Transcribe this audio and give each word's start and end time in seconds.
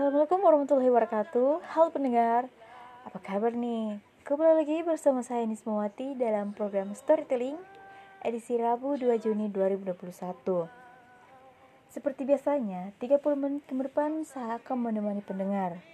Assalamualaikum 0.00 0.40
warahmatullahi 0.40 0.88
wabarakatuh. 0.88 1.60
Halo 1.76 1.92
pendengar 1.92 2.48
Apa 3.04 3.20
kabar 3.20 3.52
nih? 3.52 4.00
Kembali 4.24 4.64
lagi 4.64 4.80
bersama 4.80 5.20
saya 5.20 5.44
Nismawati 5.44 6.16
dalam 6.16 6.56
program 6.56 6.96
Storytelling 6.96 7.60
Edisi 8.24 8.56
Rabu 8.56 8.96
2 8.96 9.20
Juni 9.20 9.52
2021 9.52 9.92
Seperti 11.92 12.24
biasanya, 12.24 12.96
30 12.96 13.20
menit 13.36 13.68
ke 13.68 13.76
depan 13.76 14.24
saya 14.24 14.56
akan 14.56 14.88
menemani 14.88 15.20
pendengar. 15.20 15.84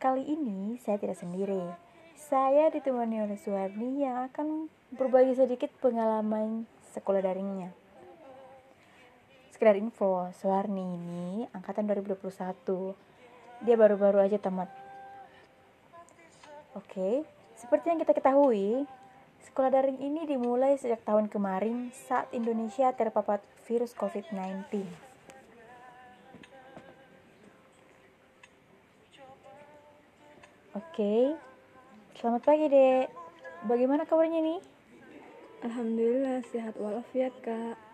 Kali 0.00 0.24
ini 0.24 0.80
saya 0.80 0.96
tidak 0.96 1.20
sendiri. 1.20 1.68
Saya 2.16 2.72
ditemani 2.72 3.28
oleh 3.28 3.36
Suharni 3.36 4.08
yang 4.08 4.24
akan 4.32 4.72
berbagi 4.96 5.36
sedikit 5.36 5.68
pengalaman 5.84 6.64
sekolah 6.96 7.20
daringnya 7.20 7.76
Sekedar 9.56 9.80
info, 9.80 10.28
Suwarni 10.36 10.84
ini 10.84 11.48
angkatan 11.56 11.88
2021. 11.88 12.28
Dia 13.64 13.72
baru-baru 13.72 14.20
aja 14.20 14.36
tamat. 14.36 14.68
Oke, 16.76 17.24
seperti 17.56 17.88
yang 17.88 17.96
kita 17.96 18.12
ketahui, 18.12 18.84
sekolah 19.48 19.72
daring 19.72 19.96
ini 19.96 20.28
dimulai 20.28 20.76
sejak 20.76 21.00
tahun 21.08 21.32
kemarin 21.32 21.88
saat 21.88 22.28
Indonesia 22.36 22.92
terpapar 22.92 23.40
virus 23.64 23.96
COVID-19. 23.96 24.84
Oke, 30.76 31.32
selamat 32.20 32.42
pagi 32.44 32.68
dek. 32.68 33.08
Bagaimana 33.64 34.04
kabarnya 34.04 34.44
nih? 34.44 34.60
Alhamdulillah 35.64 36.44
sehat 36.44 36.76
walafiat 36.76 37.32
kak 37.40 37.85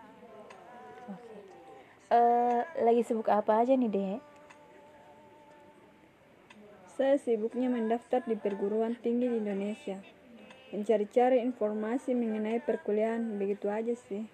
uh, 2.13 2.61
lagi 2.85 3.01
sibuk 3.01 3.27
apa 3.27 3.65
aja 3.65 3.73
nih 3.73 3.89
dek? 3.89 4.21
Saya 6.93 7.17
sibuknya 7.17 7.73
mendaftar 7.73 8.21
di 8.29 8.37
perguruan 8.37 8.93
tinggi 9.01 9.25
di 9.25 9.41
Indonesia. 9.41 9.97
Mencari-cari 10.69 11.41
informasi 11.41 12.13
mengenai 12.13 12.61
perkuliahan, 12.61 13.37
begitu 13.41 13.69
aja 13.69 13.97
sih. 14.09 14.29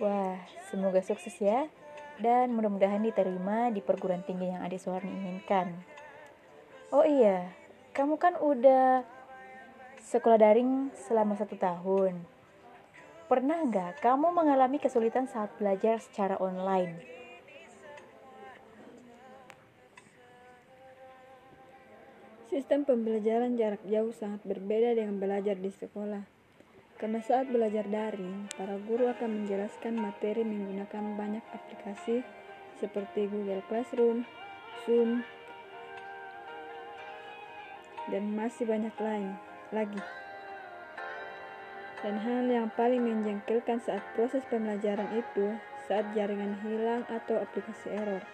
Wah, 0.00 0.40
semoga 0.72 1.04
sukses 1.04 1.36
ya. 1.36 1.68
Dan 2.20 2.56
mudah-mudahan 2.56 3.04
diterima 3.04 3.68
di 3.72 3.84
perguruan 3.84 4.24
tinggi 4.24 4.48
yang 4.48 4.64
adik 4.64 4.80
Suharni 4.80 5.12
inginkan. 5.12 5.76
Oh 6.92 7.04
iya, 7.04 7.52
kamu 7.92 8.16
kan 8.16 8.36
udah 8.40 9.04
sekolah 10.00 10.40
daring 10.40 10.92
selama 10.96 11.36
satu 11.36 11.56
tahun. 11.60 12.39
Pernah 13.30 13.62
nggak 13.62 14.02
kamu 14.02 14.34
mengalami 14.34 14.82
kesulitan 14.82 15.30
saat 15.30 15.54
belajar 15.54 16.02
secara 16.02 16.34
online? 16.42 16.98
Sistem 22.50 22.82
pembelajaran 22.82 23.54
jarak 23.54 23.86
jauh 23.86 24.10
sangat 24.10 24.42
berbeda 24.42 24.98
dengan 24.98 25.22
belajar 25.22 25.54
di 25.54 25.70
sekolah. 25.70 26.26
Karena 26.98 27.22
saat 27.22 27.46
belajar 27.46 27.86
daring, 27.86 28.50
para 28.58 28.74
guru 28.82 29.06
akan 29.06 29.46
menjelaskan 29.46 29.94
materi 29.94 30.42
menggunakan 30.42 31.14
banyak 31.14 31.46
aplikasi 31.54 32.26
seperti 32.82 33.30
Google 33.30 33.62
Classroom, 33.70 34.26
Zoom, 34.82 35.22
dan 38.10 38.34
masih 38.34 38.66
banyak 38.66 38.98
lain 38.98 39.38
lagi. 39.70 40.19
Dan 42.00 42.16
hal 42.16 42.48
yang 42.48 42.72
paling 42.72 43.04
menjengkelkan 43.04 43.84
saat 43.84 44.00
proses 44.16 44.40
pembelajaran 44.48 45.12
itu 45.12 45.52
saat 45.84 46.08
jaringan 46.16 46.56
hilang 46.64 47.04
atau 47.12 47.36
aplikasi 47.36 47.92
error. 47.92 48.24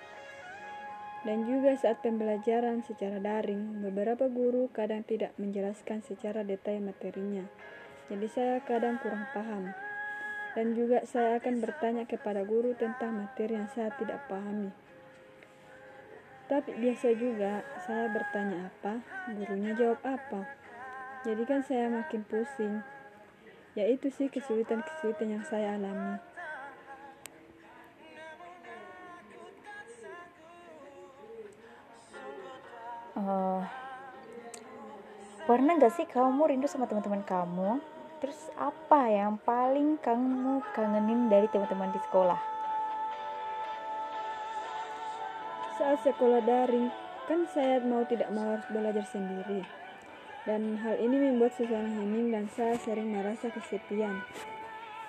Dan 1.26 1.42
juga 1.42 1.74
saat 1.74 1.98
pembelajaran 2.06 2.86
secara 2.86 3.18
daring, 3.18 3.82
beberapa 3.82 4.30
guru 4.30 4.70
kadang 4.70 5.02
tidak 5.02 5.34
menjelaskan 5.42 5.98
secara 5.98 6.46
detail 6.46 6.78
materinya. 6.78 7.42
Jadi 8.06 8.26
saya 8.30 8.62
kadang 8.62 9.02
kurang 9.02 9.26
paham. 9.34 9.74
Dan 10.54 10.78
juga 10.78 11.02
saya 11.02 11.42
akan 11.42 11.58
bertanya 11.58 12.06
kepada 12.06 12.46
guru 12.46 12.78
tentang 12.78 13.18
materi 13.18 13.58
yang 13.58 13.66
saya 13.74 13.90
tidak 13.98 14.22
pahami. 14.30 14.70
Tapi 16.46 16.70
biasa 16.78 17.10
juga 17.18 17.66
saya 17.82 18.06
bertanya 18.14 18.70
apa, 18.70 19.02
gurunya 19.34 19.74
jawab 19.74 19.98
apa. 20.06 20.46
Jadi 21.26 21.42
kan 21.42 21.66
saya 21.66 21.90
makin 21.90 22.22
pusing 22.22 22.86
ya 23.76 23.84
itu 23.84 24.08
sih 24.08 24.32
kesulitan-kesulitan 24.32 25.36
yang 25.36 25.44
saya 25.44 25.76
alami. 25.76 26.16
Uh, 33.16 33.60
pernah 35.44 35.76
gak 35.76 35.92
sih 35.92 36.08
kamu 36.08 36.56
rindu 36.56 36.64
sama 36.64 36.88
teman-teman 36.88 37.20
kamu? 37.20 37.76
Terus 38.24 38.48
apa 38.56 39.12
yang 39.12 39.36
paling 39.44 40.00
kamu 40.00 40.64
kangenin 40.72 41.28
dari 41.28 41.44
teman-teman 41.52 41.92
di 41.92 42.00
sekolah? 42.00 42.40
Saat 45.76 46.00
sekolah 46.00 46.40
daring 46.40 46.88
kan 47.28 47.44
saya 47.52 47.84
mau 47.84 48.08
tidak 48.08 48.32
mau 48.32 48.56
harus 48.56 48.64
belajar 48.72 49.04
sendiri 49.04 49.85
dan 50.46 50.78
hal 50.78 50.94
ini 51.02 51.18
membuat 51.18 51.58
suasana 51.58 51.90
hening 51.90 52.30
dan 52.30 52.46
saya 52.54 52.78
sering 52.78 53.10
merasa 53.10 53.50
kesepian. 53.50 54.22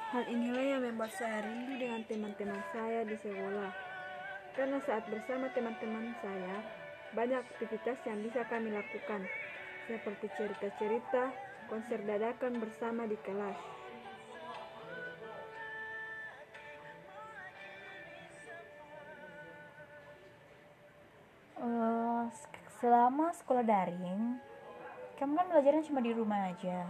Hal 0.09 0.25
inilah 0.25 0.66
yang 0.66 0.81
membuat 0.81 1.14
saya 1.14 1.46
rindu 1.46 1.78
dengan 1.78 2.02
teman-teman 2.09 2.58
saya 2.74 3.06
di 3.06 3.14
sekolah. 3.22 3.70
Karena 4.58 4.81
saat 4.81 5.06
bersama 5.06 5.46
teman-teman 5.53 6.18
saya, 6.26 6.66
banyak 7.14 7.38
aktivitas 7.38 8.02
yang 8.09 8.18
bisa 8.26 8.42
kami 8.50 8.74
lakukan, 8.74 9.30
seperti 9.86 10.26
cerita-cerita, 10.34 11.30
konser 11.70 12.02
dadakan 12.02 12.58
bersama 12.58 13.06
di 13.06 13.18
kelas. 13.22 13.59
Uh, 21.62 22.26
selama 22.81 23.30
sekolah 23.38 23.62
daring, 23.62 24.42
kamu 25.17 25.33
kan 25.33 25.50
belajarnya 25.50 25.88
cuma 25.89 26.05
di 26.05 26.13
rumah 26.13 26.53
aja. 26.53 26.85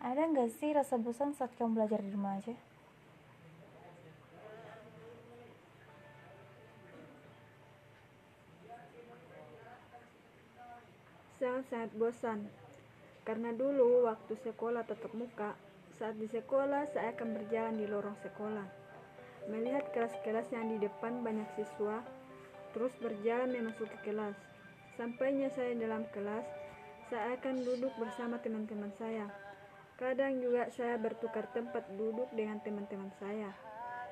Ada 0.00 0.24
nggak 0.24 0.50
sih 0.56 0.72
rasa 0.72 0.96
bosan 0.96 1.36
saat 1.36 1.52
kamu 1.60 1.76
belajar 1.76 2.00
di 2.00 2.08
rumah 2.08 2.40
aja? 2.40 2.56
Sangat-sangat 11.36 11.92
bosan. 12.00 12.48
Karena 13.28 13.52
dulu 13.52 14.08
waktu 14.08 14.32
sekolah 14.40 14.88
tetap 14.88 15.12
muka 15.12 15.52
saat 16.00 16.16
di 16.16 16.26
sekolah 16.32 16.88
saya 16.88 17.12
akan 17.12 17.36
berjalan 17.36 17.76
di 17.76 17.84
lorong 17.84 18.16
sekolah. 18.24 18.64
Melihat 19.52 19.92
kelas-kelas 19.92 20.48
yang 20.56 20.72
di 20.72 20.80
depan 20.80 21.20
banyak 21.20 21.46
siswa 21.52 22.00
terus 22.72 22.96
berjalan 22.96 23.52
memasuki 23.52 23.98
kelas. 24.00 24.34
Sampainya 24.96 25.52
saya 25.52 25.76
dalam 25.76 26.08
kelas 26.16 26.61
saya 27.12 27.36
akan 27.36 27.60
duduk 27.60 27.92
bersama 28.00 28.40
teman-teman 28.40 28.88
saya. 28.96 29.28
Kadang 30.00 30.40
juga 30.40 30.72
saya 30.72 30.96
bertukar 30.96 31.44
tempat 31.52 31.84
duduk 31.92 32.32
dengan 32.32 32.56
teman-teman 32.64 33.12
saya. 33.20 33.52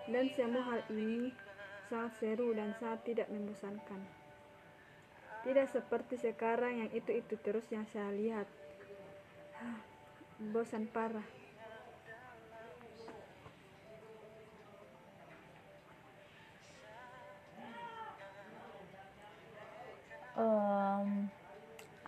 Dan 0.05 0.29
semua 0.37 0.61
hal 0.69 0.85
ini 0.93 1.33
sangat 1.89 2.13
seru 2.21 2.53
dan 2.53 2.77
sangat 2.77 3.01
tidak 3.09 3.33
membosankan. 3.33 4.05
Tidak 5.49 5.67
seperti 5.73 6.21
sekarang 6.21 6.85
yang 6.85 6.91
itu-itu 6.93 7.41
terus 7.41 7.65
yang 7.73 7.89
saya 7.89 8.13
lihat. 8.13 8.45
Bosan 10.53 10.85
parah. 10.85 11.40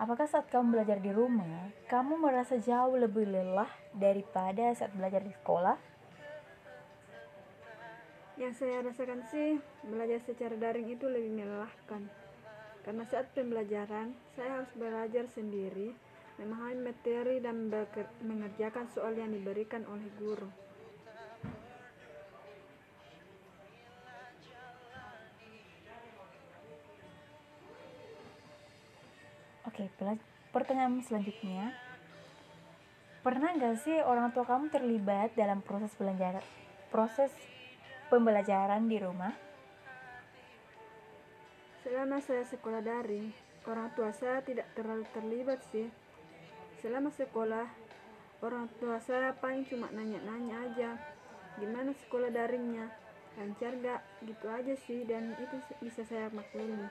Apakah 0.03 0.27
saat 0.27 0.51
kamu 0.51 0.75
belajar 0.75 0.99
di 0.99 1.15
rumah, 1.15 1.71
kamu 1.87 2.19
merasa 2.19 2.59
jauh 2.59 2.99
lebih 2.99 3.23
lelah 3.23 3.71
daripada 3.95 4.75
saat 4.75 4.91
belajar 4.99 5.23
di 5.23 5.31
sekolah? 5.31 5.79
Yang 8.35 8.53
saya 8.59 8.83
rasakan 8.83 9.23
sih, 9.31 9.63
belajar 9.87 10.19
secara 10.27 10.59
daring 10.59 10.91
itu 10.91 11.07
lebih 11.07 11.39
melelahkan. 11.39 12.11
Karena 12.83 13.07
saat 13.07 13.31
pembelajaran, 13.31 14.11
saya 14.35 14.59
harus 14.59 14.75
belajar 14.75 15.23
sendiri, 15.31 15.95
memahami 16.43 16.83
materi 16.83 17.39
dan 17.39 17.71
mengerjakan 18.27 18.91
soal 18.91 19.15
yang 19.15 19.31
diberikan 19.31 19.87
oleh 19.87 20.11
guru. 20.19 20.51
Oke, 29.83 30.15
pertanyaan 30.55 31.03
selanjutnya. 31.03 31.75
Pernah 33.27 33.51
nggak 33.59 33.83
sih 33.83 33.99
orang 33.99 34.31
tua 34.31 34.47
kamu 34.47 34.71
terlibat 34.71 35.35
dalam 35.35 35.59
proses 35.59 35.91
belajar 35.99 36.39
proses 36.95 37.35
pembelajaran 38.07 38.87
di 38.87 39.03
rumah? 39.03 39.35
Selama 41.83 42.23
saya 42.23 42.47
sekolah 42.47 42.79
daring, 42.79 43.35
orang 43.67 43.91
tua 43.99 44.15
saya 44.15 44.39
tidak 44.47 44.71
terlalu 44.79 45.03
terlibat 45.11 45.59
sih. 45.75 45.91
Selama 46.79 47.11
sekolah, 47.11 47.67
orang 48.39 48.71
tua 48.79 49.03
saya 49.03 49.35
paling 49.35 49.67
cuma 49.67 49.91
nanya-nanya 49.91 50.63
aja, 50.63 50.91
gimana 51.59 51.91
sekolah 52.07 52.31
daringnya, 52.31 52.87
lancar 53.35 53.75
gak, 53.83 54.03
gitu 54.23 54.47
aja 54.47 54.75
sih, 54.87 55.03
dan 55.11 55.35
itu 55.43 55.59
bisa 55.83 56.07
saya 56.07 56.31
maklumi. 56.31 56.87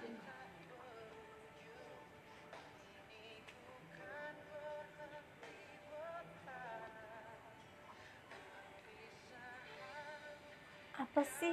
Apa 11.12 11.28
sih 11.28 11.52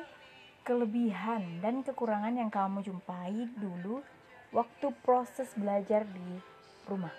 kelebihan 0.63 1.59
dan 1.59 1.83
kekurangan 1.83 2.31
yang 2.31 2.47
kamu 2.47 2.79
jumpai 2.79 3.51
dulu 3.59 4.07
waktu 4.55 4.87
proses 5.03 5.51
belajar 5.59 6.07
di 6.07 6.39
rumah? 6.87 7.11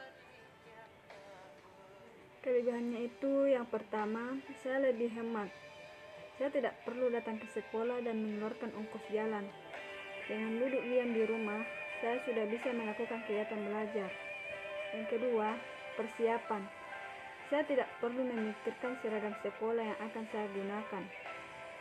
Kelebihannya 2.40 3.12
itu 3.12 3.52
yang 3.52 3.68
pertama, 3.68 4.40
saya 4.64 4.88
lebih 4.88 5.12
hemat. 5.20 5.52
Saya 6.40 6.48
tidak 6.56 6.80
perlu 6.88 7.12
datang 7.12 7.44
ke 7.44 7.48
sekolah 7.52 8.00
dan 8.08 8.24
mengeluarkan 8.24 8.72
ongkos 8.72 9.04
jalan. 9.12 9.44
Dengan 10.32 10.64
duduk 10.64 10.80
diam 10.80 11.12
di 11.12 11.28
rumah, 11.28 11.60
saya 12.00 12.24
sudah 12.24 12.48
bisa 12.48 12.72
melakukan 12.72 13.20
kegiatan 13.28 13.68
belajar. 13.68 14.08
Yang 14.96 15.06
kedua, 15.12 15.60
persiapan. 16.00 16.64
Saya 17.52 17.68
tidak 17.68 17.92
perlu 18.00 18.24
memikirkan 18.24 18.96
seragam 19.04 19.36
sekolah 19.44 19.84
yang 19.84 20.00
akan 20.08 20.24
saya 20.32 20.48
gunakan. 20.56 21.04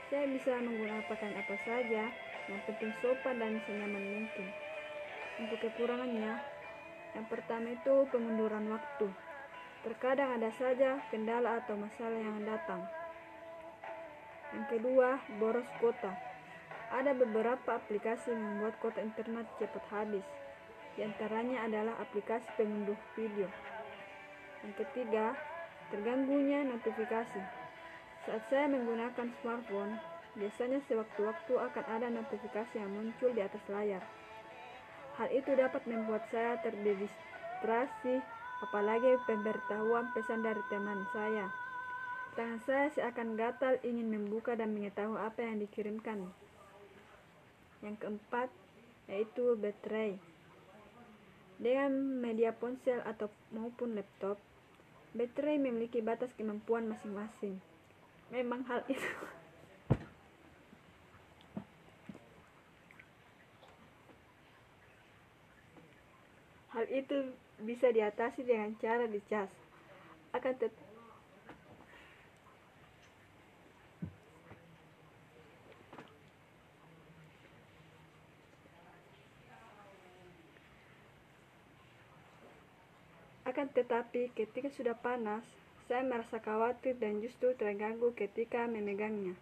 Saya 0.09 0.25
bisa 0.25 0.57
menggunakan 0.57 1.37
apa 1.37 1.57
saja, 1.69 2.09
yang 2.49 2.61
penting 2.65 2.97
sopan 3.05 3.37
dan 3.45 3.61
senyaman 3.69 4.01
mungkin. 4.01 4.49
Untuk 5.37 5.61
kekurangannya, 5.61 6.33
yang 7.13 7.27
pertama 7.29 7.77
itu 7.77 8.09
pengunduran 8.09 8.73
waktu. 8.73 9.13
Terkadang 9.85 10.41
ada 10.41 10.49
saja 10.57 10.97
kendala 11.13 11.61
atau 11.61 11.77
masalah 11.77 12.17
yang 12.17 12.41
datang. 12.41 12.81
Yang 14.57 14.81
kedua, 14.81 15.21
boros 15.37 15.69
kota. 15.77 16.17
Ada 16.89 17.13
beberapa 17.13 17.77
aplikasi 17.77 18.33
yang 18.33 18.41
membuat 18.41 18.81
kota 18.81 19.05
internet 19.05 19.45
cepat 19.61 19.85
habis. 19.93 20.25
Di 20.97 21.05
antaranya 21.05 21.69
adalah 21.69 22.01
aplikasi 22.01 22.49
pengunduh 22.57 22.97
video. 23.13 23.53
Yang 24.65 24.89
ketiga, 24.89 25.37
terganggunya 25.93 26.65
notifikasi. 26.65 27.58
Saat 28.29 28.45
saya 28.53 28.69
menggunakan 28.69 29.33
smartphone, 29.41 29.97
biasanya 30.37 30.85
sewaktu-waktu 30.85 31.49
akan 31.49 31.85
ada 31.89 32.13
notifikasi 32.13 32.77
yang 32.77 32.93
muncul 32.93 33.33
di 33.33 33.41
atas 33.41 33.65
layar. 33.73 34.05
Hal 35.17 35.33
itu 35.33 35.57
dapat 35.57 35.81
membuat 35.89 36.29
saya 36.29 36.61
terdistraksi, 36.61 38.21
apalagi 38.61 39.17
pemberitahuan 39.25 40.13
pesan 40.13 40.45
dari 40.45 40.61
teman 40.69 41.09
saya. 41.17 41.49
Tangan 42.37 42.61
saya 42.69 42.87
seakan 42.93 43.33
gatal 43.41 43.81
ingin 43.81 44.13
membuka 44.13 44.53
dan 44.53 44.77
mengetahui 44.77 45.17
apa 45.17 45.49
yang 45.49 45.65
dikirimkan. 45.65 46.29
Yang 47.81 47.97
keempat, 47.97 48.53
yaitu 49.09 49.57
baterai. 49.57 50.21
Dengan 51.57 52.21
media 52.21 52.53
ponsel 52.53 53.01
atau 53.09 53.33
maupun 53.57 53.97
laptop, 53.97 54.37
baterai 55.17 55.57
memiliki 55.57 56.05
batas 56.05 56.37
kemampuan 56.37 56.93
masing-masing 56.93 57.57
memang 58.29 58.65
hal 58.69 58.85
itu. 58.89 59.11
Hal 66.69 66.87
itu 66.95 67.35
bisa 67.65 67.91
diatasi 67.91 68.47
dengan 68.47 68.77
cara 68.79 69.09
dicas. 69.11 69.51
Akan 70.37 70.55
tet 70.61 70.71
akan 83.49 83.75
tetapi 83.75 84.31
ketika 84.39 84.71
sudah 84.71 84.95
panas 84.95 85.43
saya 85.89 86.05
merasa 86.05 86.37
khawatir 86.37 87.01
dan 87.01 87.25
justru 87.25 87.57
terganggu 87.57 88.13
ketika 88.13 88.69
memegangnya. 88.69 89.33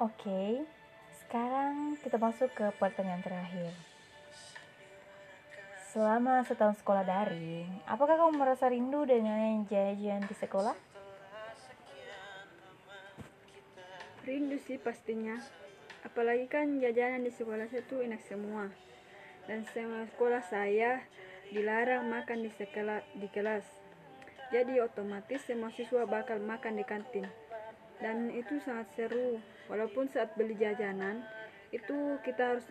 Oke, 0.00 0.64
sekarang 1.20 2.00
kita 2.00 2.16
masuk 2.16 2.48
ke 2.56 2.64
pertanyaan 2.80 3.20
terakhir. 3.20 3.70
Selama 5.92 6.40
setahun 6.48 6.80
sekolah 6.80 7.04
daring, 7.04 7.68
apakah 7.84 8.16
kamu 8.16 8.40
merasa 8.40 8.72
rindu 8.72 9.04
dengan 9.04 9.68
jajan 9.68 10.24
di 10.24 10.34
sekolah? 10.40 10.92
Rindu 14.22 14.54
sih 14.62 14.78
pastinya. 14.78 15.34
Apalagi 16.06 16.46
kan 16.46 16.78
jajanan 16.78 17.26
di 17.26 17.34
sekolah 17.34 17.66
saya 17.66 17.82
tuh 17.90 18.06
enak 18.06 18.22
semua. 18.22 18.70
Dan 19.50 19.66
semua 19.74 20.06
sekolah 20.14 20.42
saya 20.46 21.02
dilarang 21.50 22.06
makan 22.06 22.46
di 22.46 22.50
sekolah 22.54 23.02
di 23.18 23.26
kelas. 23.26 23.66
Jadi 24.54 24.78
otomatis 24.78 25.42
semua 25.42 25.74
siswa 25.74 26.06
bakal 26.06 26.38
makan 26.38 26.78
di 26.78 26.86
kantin. 26.86 27.26
Dan 27.98 28.30
itu 28.30 28.62
sangat 28.62 28.86
seru. 28.94 29.42
Walaupun 29.66 30.06
saat 30.06 30.38
beli 30.38 30.54
jajanan 30.54 31.26
itu 31.74 32.20
kita 32.22 32.54
harus 32.54 32.66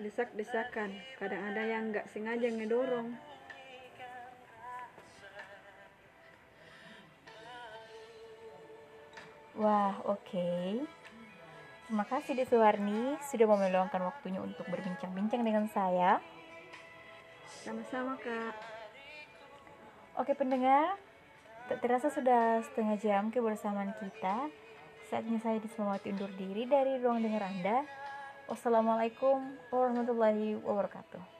desak-desakan. 0.00 0.88
Kadang 1.20 1.42
ada 1.52 1.68
yang 1.68 1.92
nggak 1.92 2.08
sengaja 2.08 2.48
ngedorong. 2.48 3.12
Wah, 9.54 10.02
oke. 10.02 10.18
Okay. 10.26 10.82
Terima 11.84 12.02
kasih 12.10 12.34
Desuwarni 12.34 13.20
sudah 13.28 13.46
mau 13.46 13.60
meluangkan 13.60 14.02
waktunya 14.02 14.42
untuk 14.42 14.66
berbincang-bincang 14.66 15.46
dengan 15.46 15.70
saya. 15.70 16.18
Sama-sama, 17.62 18.18
Kak. 18.18 18.54
Oke, 20.18 20.34
pendengar. 20.34 20.98
Tak 21.70 21.80
terasa 21.80 22.10
sudah 22.10 22.66
setengah 22.66 22.96
jam 22.98 23.30
kebersamaan 23.30 23.94
kita. 24.00 24.50
Saatnya 25.06 25.38
saya 25.38 25.62
Dismawati 25.62 26.10
undur 26.10 26.32
diri 26.34 26.66
dari 26.66 26.98
ruang 26.98 27.22
dengar 27.22 27.46
Anda. 27.46 27.86
Wassalamualaikum 28.50 29.56
warahmatullahi 29.70 30.58
wabarakatuh. 30.60 31.33